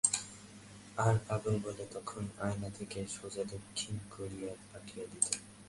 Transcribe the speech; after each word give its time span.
আর 0.97 1.15
পাগল 1.27 1.55
বলে 1.65 1.85
তখন 1.93 2.21
চায়না 2.37 2.69
থেকে 2.77 2.99
সোজা 3.07 3.43
দক্ষিণ 3.43 3.95
কোরিয়ায় 4.11 4.59
পাঠিয়ে 4.69 5.05
দিত। 5.11 5.27